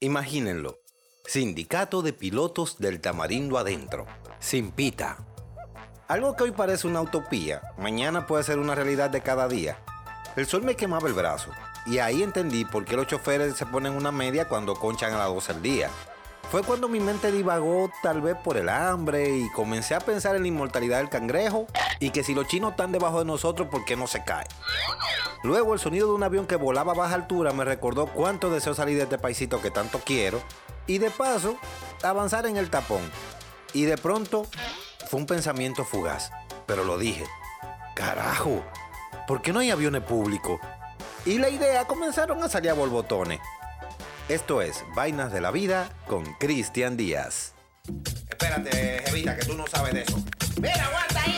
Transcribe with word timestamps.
Imagínenlo. 0.00 0.78
Sindicato 1.24 2.02
de 2.02 2.12
Pilotos 2.12 2.76
del 2.78 3.00
Tamarindo 3.00 3.56
Adentro. 3.56 4.04
Sin 4.38 4.70
pita. 4.70 5.16
Algo 6.06 6.36
que 6.36 6.44
hoy 6.44 6.50
parece 6.50 6.86
una 6.86 7.00
utopía, 7.00 7.62
mañana 7.78 8.26
puede 8.26 8.44
ser 8.44 8.58
una 8.58 8.74
realidad 8.74 9.08
de 9.08 9.22
cada 9.22 9.48
día. 9.48 9.78
El 10.36 10.46
sol 10.46 10.62
me 10.62 10.76
quemaba 10.76 11.08
el 11.08 11.14
brazo 11.14 11.50
y 11.86 11.96
ahí 11.96 12.22
entendí 12.22 12.66
por 12.66 12.84
qué 12.84 12.94
los 12.94 13.06
choferes 13.06 13.56
se 13.56 13.64
ponen 13.64 13.94
una 13.94 14.12
media 14.12 14.48
cuando 14.48 14.74
conchan 14.74 15.14
a 15.14 15.18
las 15.18 15.28
12 15.28 15.52
al 15.52 15.62
día. 15.62 15.88
Fue 16.50 16.62
cuando 16.62 16.88
mi 16.88 17.00
mente 17.00 17.32
divagó 17.32 17.90
tal 18.02 18.20
vez 18.20 18.36
por 18.36 18.58
el 18.58 18.68
hambre 18.68 19.38
y 19.38 19.50
comencé 19.52 19.94
a 19.94 20.00
pensar 20.00 20.36
en 20.36 20.42
la 20.42 20.48
inmortalidad 20.48 20.98
del 20.98 21.08
cangrejo 21.08 21.68
y 22.00 22.10
que 22.10 22.22
si 22.22 22.34
los 22.34 22.46
chinos 22.46 22.72
están 22.72 22.92
debajo 22.92 23.20
de 23.20 23.24
nosotros, 23.24 23.68
¿por 23.68 23.86
qué 23.86 23.96
no 23.96 24.06
se 24.06 24.22
cae? 24.22 24.46
Luego 25.42 25.74
el 25.74 25.80
sonido 25.80 26.08
de 26.08 26.14
un 26.14 26.22
avión 26.22 26.46
que 26.46 26.56
volaba 26.56 26.92
a 26.92 26.96
baja 26.96 27.14
altura 27.14 27.52
me 27.52 27.64
recordó 27.64 28.06
cuánto 28.06 28.50
deseo 28.50 28.74
salir 28.74 28.96
de 28.96 29.04
este 29.04 29.18
paisito 29.18 29.60
que 29.60 29.70
tanto 29.70 30.00
quiero 30.04 30.42
y 30.86 30.98
de 30.98 31.10
paso 31.10 31.56
avanzar 32.02 32.46
en 32.46 32.56
el 32.56 32.70
tapón. 32.70 33.02
Y 33.72 33.84
de 33.84 33.96
pronto 33.96 34.46
fue 35.08 35.20
un 35.20 35.26
pensamiento 35.26 35.84
fugaz, 35.84 36.30
pero 36.66 36.84
lo 36.84 36.98
dije. 36.98 37.24
Carajo, 37.94 38.62
¿por 39.26 39.42
qué 39.42 39.52
no 39.52 39.60
hay 39.60 39.70
aviones 39.70 40.02
públicos? 40.02 40.60
Y 41.24 41.38
la 41.38 41.48
idea 41.48 41.86
comenzaron 41.86 42.42
a 42.42 42.48
salir 42.48 42.70
a 42.70 42.74
borbotones. 42.74 43.40
Esto 44.28 44.62
es 44.62 44.84
Vainas 44.94 45.32
de 45.32 45.40
la 45.40 45.50
Vida 45.50 45.88
con 46.06 46.24
Cristian 46.34 46.96
Díaz. 46.96 47.54
Espérate, 48.28 49.08
Evita, 49.08 49.36
que 49.36 49.44
tú 49.44 49.54
no 49.54 49.66
sabes 49.66 49.94
de 49.94 50.02
eso. 50.02 50.22
Mira, 50.60 50.84
aguanta 50.84 51.22
ahí. 51.22 51.35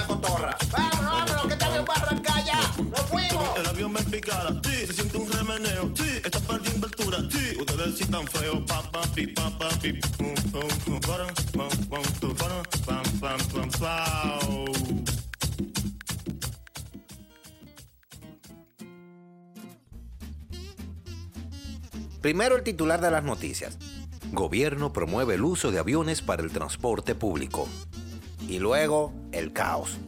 La 0.00 0.06
cotorra. 0.06 0.56
Vámonos, 0.70 1.02
vámonos, 1.02 1.46
que 1.46 1.80
va 1.80 1.94
a 1.94 2.00
arrancar 2.02 2.44
ya. 2.44 2.60
¡Nos 2.82 3.00
fuimos! 3.02 3.58
El 3.58 3.66
avión 3.66 3.92
me 3.92 4.02
picara, 4.02 4.50
sí, 4.64 4.86
se 4.86 4.92
siente 4.92 5.18
un 5.18 5.30
remeneo, 5.30 5.90
sí, 5.94 6.20
esta 6.24 6.40
perdiendo 6.40 6.86
altura, 6.86 7.18
sí, 7.30 7.56
ustedes 7.58 7.98
sí 7.98 8.04
tan 8.06 8.26
feos, 8.28 8.62
pa, 8.66 8.82
pa, 8.90 9.02
pi, 9.14 9.26
pa, 9.28 9.50
pi. 9.82 10.00
Primero 22.28 22.56
el 22.56 22.62
titular 22.62 23.00
de 23.00 23.10
las 23.10 23.24
noticias. 23.24 23.78
Gobierno 24.32 24.92
promueve 24.92 25.36
el 25.36 25.44
uso 25.44 25.70
de 25.70 25.78
aviones 25.78 26.20
para 26.20 26.42
el 26.42 26.50
transporte 26.50 27.14
público. 27.14 27.66
Y 28.46 28.58
luego 28.58 29.14
el 29.38 29.52
caos. 29.52 29.98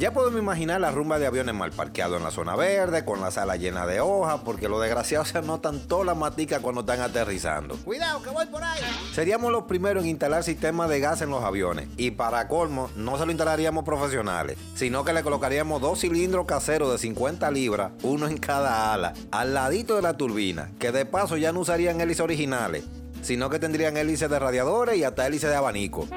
Ya 0.00 0.14
podemos 0.14 0.40
imaginar 0.40 0.80
la 0.80 0.90
rumba 0.90 1.18
de 1.18 1.26
aviones 1.26 1.54
mal 1.54 1.72
parqueados 1.72 2.16
en 2.16 2.24
la 2.24 2.30
zona 2.30 2.56
verde, 2.56 3.04
con 3.04 3.20
la 3.20 3.30
sala 3.30 3.56
llena 3.56 3.84
de 3.84 4.00
hojas, 4.00 4.40
porque 4.46 4.66
los 4.66 4.80
desgraciados 4.80 5.28
se 5.28 5.36
anotan 5.36 5.78
toda 5.78 6.06
la 6.06 6.14
matica 6.14 6.60
cuando 6.60 6.80
están 6.80 7.02
aterrizando. 7.02 7.76
Cuidado, 7.84 8.22
que 8.22 8.30
voy 8.30 8.46
por 8.46 8.64
ahí. 8.64 8.80
Seríamos 9.12 9.52
los 9.52 9.64
primeros 9.64 10.04
en 10.04 10.08
instalar 10.08 10.42
sistemas 10.42 10.88
de 10.88 11.00
gas 11.00 11.20
en 11.20 11.28
los 11.28 11.44
aviones. 11.44 11.86
Y 11.98 12.12
para 12.12 12.48
colmo, 12.48 12.88
no 12.96 13.18
se 13.18 13.26
lo 13.26 13.30
instalaríamos 13.30 13.84
profesionales, 13.84 14.56
sino 14.74 15.04
que 15.04 15.12
le 15.12 15.22
colocaríamos 15.22 15.82
dos 15.82 16.00
cilindros 16.00 16.46
caseros 16.46 16.90
de 16.90 16.96
50 16.96 17.50
libras, 17.50 17.92
uno 18.02 18.26
en 18.26 18.38
cada 18.38 18.94
ala, 18.94 19.12
al 19.30 19.52
ladito 19.52 19.96
de 19.96 20.02
la 20.02 20.16
turbina, 20.16 20.70
que 20.78 20.92
de 20.92 21.04
paso 21.04 21.36
ya 21.36 21.52
no 21.52 21.60
usarían 21.60 22.00
hélices 22.00 22.22
originales, 22.22 22.84
sino 23.20 23.50
que 23.50 23.58
tendrían 23.58 23.98
hélices 23.98 24.30
de 24.30 24.38
radiadores 24.38 24.96
y 24.96 25.04
hasta 25.04 25.26
hélices 25.26 25.50
de 25.50 25.56
abanico. 25.56 26.08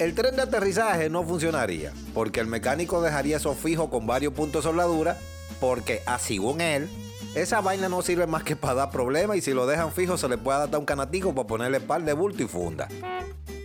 El 0.00 0.14
tren 0.14 0.34
de 0.34 0.40
aterrizaje 0.40 1.10
no 1.10 1.22
funcionaría, 1.24 1.92
porque 2.14 2.40
el 2.40 2.46
mecánico 2.46 3.02
dejaría 3.02 3.36
eso 3.36 3.54
fijo 3.54 3.90
con 3.90 4.06
varios 4.06 4.32
puntos 4.32 4.64
de 4.64 4.70
soldadura, 4.70 5.18
porque, 5.60 6.00
así 6.06 6.36
según 6.36 6.62
él, 6.62 6.88
esa 7.34 7.60
vaina 7.60 7.90
no 7.90 8.00
sirve 8.00 8.26
más 8.26 8.42
que 8.42 8.56
para 8.56 8.72
dar 8.72 8.90
problemas 8.90 9.36
y 9.36 9.42
si 9.42 9.52
lo 9.52 9.66
dejan 9.66 9.92
fijo 9.92 10.16
se 10.16 10.26
le 10.26 10.38
puede 10.38 10.56
adaptar 10.56 10.80
un 10.80 10.86
canatico 10.86 11.34
para 11.34 11.46
ponerle 11.46 11.80
par 11.80 12.02
de 12.02 12.14
bulto 12.14 12.42
y 12.42 12.46
funda. 12.46 12.88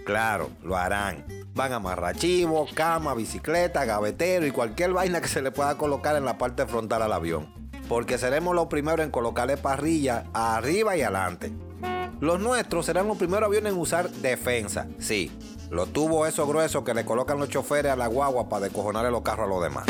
Claro, 0.05 0.49
lo 0.61 0.75
harán. 0.75 1.25
Van 1.53 1.71
a 1.71 1.77
amarrar 1.77 2.17
cama, 2.73 3.13
bicicleta, 3.13 3.85
gavetero 3.85 4.45
y 4.45 4.51
cualquier 4.51 4.91
vaina 4.91 5.21
que 5.21 5.29
se 5.29 5.41
le 5.41 5.51
pueda 5.51 5.77
colocar 5.77 6.17
en 6.17 6.25
la 6.25 6.37
parte 6.37 6.65
frontal 6.65 7.01
al 7.01 7.13
avión. 7.13 7.47
Porque 7.87 8.17
seremos 8.17 8.53
los 8.53 8.67
primeros 8.67 9.05
en 9.05 9.11
colocarle 9.11 9.55
parrilla 9.55 10.25
arriba 10.33 10.97
y 10.97 11.01
adelante. 11.01 11.53
Los 12.21 12.39
nuestros 12.39 12.85
serán 12.85 13.07
los 13.07 13.17
primeros 13.17 13.47
aviones 13.47 13.73
en 13.73 13.79
usar 13.79 14.09
defensa, 14.09 14.87
sí, 14.99 15.31
los 15.69 15.91
tubos 15.91 16.29
esos 16.29 16.47
gruesos 16.47 16.83
que 16.83 16.93
le 16.93 17.03
colocan 17.03 17.39
los 17.39 17.49
choferes 17.49 17.91
a 17.91 17.95
la 17.95 18.07
guagua 18.07 18.47
para 18.47 18.65
descojonarle 18.65 19.11
los 19.11 19.21
carros 19.21 19.47
a 19.47 19.49
los 19.49 19.61
demás. 19.61 19.85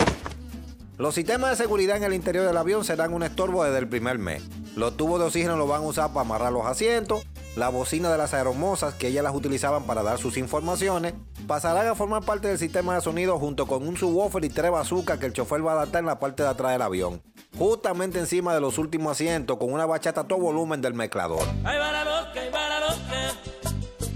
Los 0.97 1.13
sistemas 1.13 1.52
de 1.52 1.58
seguridad 1.58 1.97
en 1.97 2.03
el 2.03 2.13
interior 2.13 2.47
del 2.47 2.58
avión 2.58 2.84
serán 2.84 3.13
un 3.13 3.22
estorbo 3.22 3.63
desde 3.63 3.80
el 3.80 3.88
primer 3.90 4.18
mes. 4.18 4.41
Los 4.75 4.97
tubos 4.97 5.19
de 5.19 5.25
oxígeno 5.25 5.58
los 5.58 5.68
van 5.68 5.84
a 5.84 5.88
usar 5.88 6.09
para 6.09 6.22
amarrar 6.22 6.53
los 6.53 6.66
asientos. 6.66 7.25
La 7.56 7.69
bocina 7.69 8.09
de 8.12 8.18
las 8.18 8.34
aeromosas, 8.34 8.94
que 8.94 9.07
ellas 9.07 9.24
las 9.24 9.36
utilizaban 9.36 9.84
para 9.84 10.03
dar 10.03 10.18
sus 10.18 10.38
informaciones, 10.38 11.13
pasarán 11.47 11.88
a 11.88 11.96
formar 11.96 12.24
parte 12.24 12.47
del 12.47 12.57
sistema 12.57 12.96
de 12.96 13.02
sonido 13.02 13.38
junto 13.40 13.68
con 13.68 13.88
un 13.88 13.97
subwoofer 13.97 14.44
y 14.46 14.50
tres 14.50 14.72
bazookas 14.72 15.19
que 15.19 15.25
el 15.25 15.34
chofer 15.34 15.66
va 15.66 15.74
a 15.74 15.75
adaptar 15.75 16.00
en 16.00 16.07
la 16.07 16.19
parte 16.19 16.44
de 16.44 16.50
atrás 16.50 16.72
del 16.72 16.81
avión. 16.81 17.22
Justamente 17.58 18.20
encima 18.20 18.54
de 18.54 18.60
los 18.60 18.78
últimos 18.78 19.14
asientos 19.14 19.58
con 19.58 19.72
una 19.72 19.86
bachata 19.86 20.22
a 20.22 20.28
todo 20.28 20.40
volumen 20.40 20.82
del 20.82 20.94
mezclador. 20.94 21.48
Ahí 21.64 21.78
va 21.80 21.92
la 21.92 22.04
loca, 22.04 22.42
ahí 22.42 22.50
va 22.54 22.70
la 22.70 22.80
loca. 22.82 22.96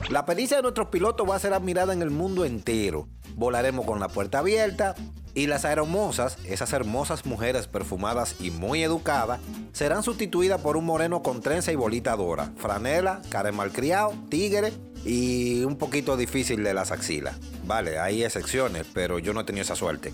La 0.10 0.26
pericia 0.26 0.58
de 0.58 0.64
nuestros 0.64 0.88
pilotos 0.88 1.30
va 1.30 1.36
a 1.36 1.40
ser 1.40 1.54
admirada 1.54 1.94
en 1.94 2.02
el 2.02 2.10
mundo 2.10 2.44
entero. 2.44 3.08
Volaremos 3.36 3.86
con 3.86 4.00
la 4.00 4.10
puerta 4.10 4.40
abierta 4.40 4.96
y 5.36 5.48
las 5.48 5.64
aeromosas, 5.64 6.38
esas 6.46 6.74
hermosas 6.74 7.26
mujeres 7.26 7.68
perfumadas 7.68 8.36
y 8.40 8.52
muy 8.52 8.84
educadas, 8.84 9.40
serán 9.72 10.04
sustituidas 10.04 10.60
por 10.60 10.76
un 10.76 10.86
moreno 10.86 11.22
con 11.22 11.42
trenza 11.42 11.72
y 11.72 11.76
bolita 11.76 12.16
dora, 12.16 12.52
franela, 12.58 13.22
cara 13.30 13.52
malcriado, 13.52 14.14
tigre 14.30 14.74
y 15.06 15.64
un 15.64 15.78
poquito 15.78 16.18
difícil 16.18 16.64
de 16.64 16.74
las 16.74 16.92
axilas. 16.92 17.38
Vale, 17.66 18.00
hay 18.00 18.24
excepciones, 18.24 18.86
pero 18.94 19.20
yo 19.20 19.34
no 19.34 19.42
he 19.42 19.44
tenido 19.46 19.64
esa 19.64 19.76
suerte. 19.76 20.12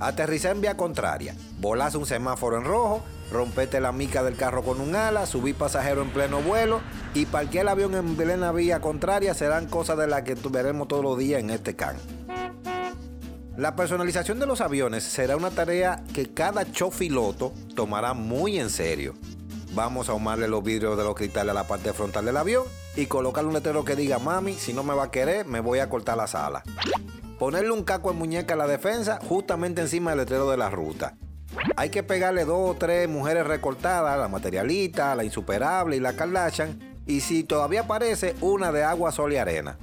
Aterricé 0.00 0.50
en 0.50 0.60
vía 0.60 0.76
contraria, 0.76 1.36
volás 1.60 1.94
un 1.94 2.04
semáforo 2.04 2.58
en 2.58 2.64
rojo, 2.64 3.02
rompete 3.30 3.80
la 3.80 3.92
mica 3.92 4.22
del 4.22 4.36
carro 4.36 4.62
con 4.62 4.80
un 4.80 4.96
ala, 4.96 5.24
subí 5.24 5.52
pasajero 5.52 6.02
en 6.02 6.10
pleno 6.10 6.40
vuelo 6.42 6.80
y 7.14 7.26
parqué 7.26 7.60
el 7.60 7.68
avión 7.68 7.94
en 7.94 8.16
plena 8.16 8.50
vía 8.50 8.80
contraria 8.80 9.34
serán 9.34 9.66
cosas 9.66 9.96
de 9.98 10.08
las 10.08 10.22
que 10.22 10.34
veremos 10.34 10.88
todos 10.88 11.04
los 11.04 11.16
días 11.16 11.40
en 11.40 11.50
este 11.50 11.76
can. 11.76 11.96
La 13.56 13.76
personalización 13.76 14.40
de 14.40 14.46
los 14.46 14.60
aviones 14.60 15.04
será 15.04 15.36
una 15.36 15.50
tarea 15.50 16.02
que 16.12 16.34
cada 16.34 16.70
chofiloto 16.72 17.52
tomará 17.76 18.12
muy 18.12 18.58
en 18.58 18.68
serio. 18.68 19.14
Vamos 19.74 20.08
a 20.08 20.12
ahumarle 20.12 20.48
los 20.48 20.64
vidrios 20.64 20.98
de 20.98 21.04
los 21.04 21.14
cristales 21.14 21.52
a 21.52 21.54
la 21.54 21.68
parte 21.68 21.92
frontal 21.92 22.24
del 22.24 22.36
avión 22.36 22.64
y 22.96 23.06
colocarle 23.06 23.48
un 23.48 23.54
letrero 23.54 23.84
que 23.84 23.94
diga, 23.94 24.18
mami, 24.18 24.54
si 24.54 24.72
no 24.72 24.82
me 24.82 24.94
va 24.94 25.04
a 25.04 25.10
querer, 25.12 25.46
me 25.46 25.60
voy 25.60 25.78
a 25.78 25.88
cortar 25.88 26.16
la 26.16 26.26
sala. 26.26 26.64
Ponerle 27.38 27.72
un 27.72 27.82
caco 27.82 28.10
en 28.10 28.18
muñeca 28.18 28.54
a 28.54 28.56
la 28.56 28.66
defensa 28.66 29.18
justamente 29.28 29.80
encima 29.80 30.10
del 30.10 30.20
letrero 30.20 30.48
de 30.50 30.56
la 30.56 30.70
ruta. 30.70 31.16
Hay 31.76 31.90
que 31.90 32.02
pegarle 32.02 32.44
dos 32.44 32.70
o 32.70 32.74
tres 32.74 33.08
mujeres 33.08 33.46
recortadas, 33.46 34.18
la 34.18 34.28
materialista, 34.28 35.14
la 35.14 35.24
insuperable 35.24 35.96
y 35.96 36.00
la 36.00 36.14
Kardashian, 36.14 36.78
y 37.06 37.20
si 37.20 37.44
todavía 37.44 37.82
aparece, 37.82 38.34
una 38.40 38.72
de 38.72 38.84
agua, 38.84 39.12
sol 39.12 39.32
y 39.32 39.36
arena. 39.36 39.78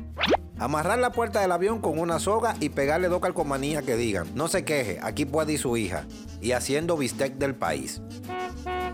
Amarrar 0.60 1.00
la 1.00 1.12
puerta 1.12 1.42
del 1.42 1.52
avión 1.52 1.82
con 1.82 2.00
una 2.00 2.20
soga 2.20 2.56
y 2.60 2.70
pegarle 2.70 3.10
dos 3.10 3.20
calcomanías 3.20 3.84
que 3.84 3.96
digan, 3.96 4.28
no 4.36 4.48
se 4.48 4.64
queje, 4.64 5.00
aquí 5.02 5.26
puede 5.26 5.54
ir 5.54 5.60
su 5.60 5.76
hija, 5.76 6.06
y 6.40 6.52
haciendo 6.52 6.98
bistec 6.98 7.36
del 7.36 7.56
país. 7.56 8.02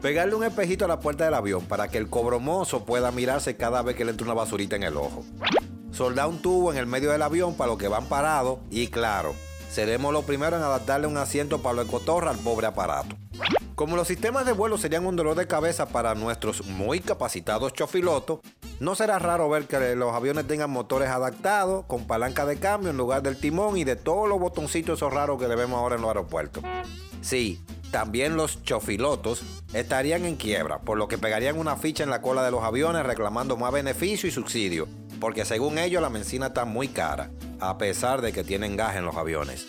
Pegarle 0.01 0.35
un 0.35 0.43
espejito 0.43 0.85
a 0.85 0.87
la 0.87 0.99
puerta 0.99 1.25
del 1.25 1.33
avión 1.33 1.65
para 1.65 1.87
que 1.89 1.97
el 1.97 2.09
cobromozo 2.09 2.85
pueda 2.85 3.11
mirarse 3.11 3.55
cada 3.55 3.81
vez 3.81 3.95
que 3.95 4.05
le 4.05 4.11
entre 4.11 4.25
una 4.25 4.33
basurita 4.33 4.75
en 4.75 4.83
el 4.83 4.97
ojo. 4.97 5.23
Soldar 5.97 6.27
un 6.27 6.37
tubo 6.37 6.71
en 6.71 6.77
el 6.77 6.85
medio 6.85 7.09
del 7.09 7.23
avión 7.23 7.55
para 7.55 7.69
los 7.69 7.79
que 7.79 7.87
van 7.87 8.05
parados 8.05 8.59
y 8.69 8.89
claro, 8.89 9.33
seremos 9.67 10.13
los 10.13 10.25
primeros 10.25 10.59
en 10.59 10.63
adaptarle 10.63 11.07
un 11.07 11.17
asiento 11.17 11.63
para 11.63 11.77
los 11.77 11.87
cotorra 11.87 12.29
al 12.29 12.37
pobre 12.37 12.67
aparato. 12.67 13.17
Como 13.73 13.95
los 13.95 14.07
sistemas 14.07 14.45
de 14.45 14.51
vuelo 14.51 14.77
serían 14.77 15.07
un 15.07 15.15
dolor 15.15 15.35
de 15.35 15.47
cabeza 15.47 15.87
para 15.87 16.13
nuestros 16.13 16.67
muy 16.67 16.99
capacitados 16.99 17.73
chofilotos, 17.73 18.41
no 18.79 18.93
será 18.93 19.17
raro 19.17 19.49
ver 19.49 19.65
que 19.65 19.95
los 19.95 20.13
aviones 20.13 20.45
tengan 20.45 20.69
motores 20.69 21.09
adaptados, 21.09 21.85
con 21.87 22.05
palanca 22.05 22.45
de 22.45 22.59
cambio 22.59 22.91
en 22.91 22.97
lugar 22.97 23.23
del 23.23 23.39
timón 23.39 23.75
y 23.75 23.83
de 23.83 23.95
todos 23.95 24.29
los 24.29 24.39
botoncitos 24.39 24.99
esos 24.99 25.11
raros 25.11 25.41
que 25.41 25.47
le 25.47 25.55
vemos 25.55 25.79
ahora 25.79 25.95
en 25.95 26.01
los 26.01 26.09
aeropuertos. 26.09 26.63
Sí, 27.21 27.59
también 27.89 28.35
los 28.37 28.61
chofilotos 28.61 29.41
estarían 29.73 30.25
en 30.25 30.35
quiebra, 30.35 30.77
por 30.77 30.99
lo 30.99 31.07
que 31.07 31.17
pegarían 31.17 31.57
una 31.57 31.75
ficha 31.75 32.03
en 32.03 32.11
la 32.11 32.21
cola 32.21 32.43
de 32.43 32.51
los 32.51 32.63
aviones 32.63 33.03
reclamando 33.03 33.57
más 33.57 33.71
beneficio 33.71 34.29
y 34.29 34.31
subsidio, 34.31 34.87
porque 35.19 35.45
según 35.45 35.77
ellos 35.77 36.01
la 36.01 36.09
benzina 36.09 36.47
está 36.47 36.65
muy 36.65 36.87
cara, 36.87 37.31
a 37.59 37.77
pesar 37.77 38.21
de 38.21 38.33
que 38.33 38.43
tienen 38.43 38.75
gas 38.75 38.95
en 38.95 39.05
los 39.05 39.15
aviones. 39.15 39.67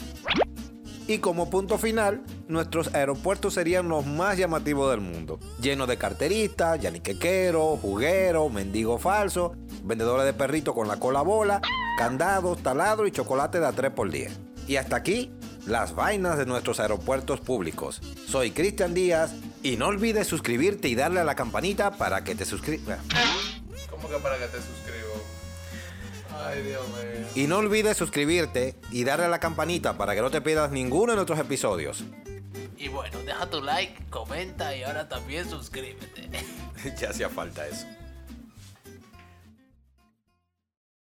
Y 1.06 1.18
como 1.18 1.48
punto 1.48 1.78
final, 1.78 2.22
nuestros 2.48 2.94
aeropuertos 2.94 3.54
serían 3.54 3.88
los 3.88 4.04
más 4.04 4.36
llamativos 4.36 4.90
del 4.90 5.00
mundo, 5.00 5.40
llenos 5.60 5.88
de 5.88 5.96
carteristas, 5.96 6.80
yaniquequeros, 6.80 7.80
jugueros, 7.80 8.52
mendigos 8.52 9.00
falsos, 9.00 9.52
vendedores 9.82 10.26
de 10.26 10.34
perritos 10.34 10.74
con 10.74 10.86
la 10.86 10.96
cola 10.96 11.22
bola 11.22 11.62
candados, 11.98 12.62
taladro 12.62 13.08
y 13.08 13.10
chocolate 13.10 13.58
de 13.58 13.66
a 13.66 13.72
3 13.72 13.90
por 13.90 14.08
10. 14.08 14.32
Y 14.68 14.76
hasta 14.76 14.94
aquí, 14.94 15.32
las 15.66 15.96
vainas 15.96 16.38
de 16.38 16.46
nuestros 16.46 16.78
aeropuertos 16.78 17.40
públicos. 17.40 18.00
Soy 18.28 18.52
Cristian 18.52 18.94
Díaz 18.94 19.34
y 19.64 19.76
no 19.76 19.88
olvides 19.88 20.28
suscribirte 20.28 20.88
y 20.88 20.94
darle 20.94 21.20
a 21.20 21.24
la 21.24 21.34
campanita 21.34 21.90
para 21.90 22.22
que 22.22 22.36
te 22.36 22.44
suscribas. 22.44 23.00
¿Cómo 23.90 24.08
que 24.08 24.16
para 24.18 24.38
que 24.38 24.46
te 24.46 24.58
suscribo? 24.58 25.17
Ay, 26.46 26.62
Dios 26.62 26.86
mío. 26.88 27.26
Y 27.34 27.46
no 27.46 27.58
olvides 27.58 27.96
suscribirte 27.96 28.74
y 28.90 29.04
darle 29.04 29.26
a 29.26 29.28
la 29.28 29.40
campanita 29.40 29.98
para 29.98 30.14
que 30.14 30.20
no 30.20 30.30
te 30.30 30.40
pierdas 30.40 30.70
ninguno 30.70 31.12
de 31.12 31.16
nuestros 31.16 31.38
episodios. 31.38 32.04
Y 32.76 32.88
bueno, 32.88 33.18
deja 33.24 33.50
tu 33.50 33.60
like, 33.60 34.04
comenta 34.08 34.74
y 34.76 34.84
ahora 34.84 35.08
también 35.08 35.48
suscríbete. 35.48 36.28
ya 37.00 37.10
hacía 37.10 37.28
falta 37.28 37.66
eso. 37.66 37.86